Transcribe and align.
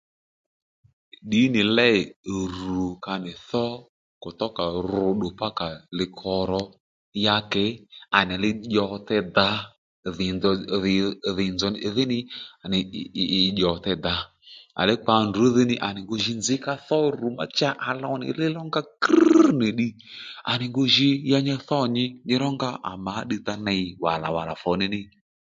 Ddǐnì 1.27 1.61
léy 1.77 1.97
rù 2.57 2.81
ka 3.03 3.13
nì 3.23 3.31
thó 3.49 3.65
kùtókà 4.21 4.65
ru 4.89 5.01
ddù 5.17 5.27
pákà 5.39 5.67
li 5.97 6.05
koró 6.19 6.61
ya 7.25 7.35
kě 7.51 7.65
à 8.17 8.19
nì 8.27 8.35
li 8.43 8.49
dyòte 8.71 9.17
dǎ 9.35 9.47
dhì 10.17 10.27
nzò 10.35 10.51
dhì 11.37 11.45
nzòw 11.55 11.73
dhí 11.95 12.03
ni 12.11 12.19
à 12.63 12.65
nì 12.73 12.79
ì 13.37 13.39
dyòtey 13.57 13.97
dǎ 14.05 14.15
à 14.79 14.81
ley 14.87 14.99
kpa 15.03 15.15
ndrǔ 15.27 15.45
dhí 15.55 15.63
ní 15.69 15.75
ni 15.77 15.81
à 15.87 15.89
nì 15.95 15.99
ngu 16.03 16.15
jǐ 16.23 16.33
nzǐ 16.41 16.55
ka 16.65 16.73
thó 16.87 16.97
rù 17.19 17.27
má 17.37 17.45
cha 17.57 17.69
à 17.87 17.89
low 18.01 18.15
nì 18.21 18.27
li 18.39 18.45
rónga 18.55 18.81
krŕ 19.03 19.41
nì 19.59 19.67
ddiy 19.73 19.91
à 20.51 20.53
nì 20.59 20.65
ngu 20.71 20.83
jǐ 20.95 21.09
ya 21.31 21.39
nyi 21.47 21.53
thô 21.67 21.79
nyi 21.95 22.05
nyi 22.27 22.35
rónga 22.43 22.69
à 22.89 22.91
mǎ 23.05 23.13
ddiy 23.23 23.41
tá 23.47 23.53
ney 23.65 23.81
wàlà 24.03 24.27
wàlà 24.35 24.53
fù 24.61 24.71
níní 24.79 25.01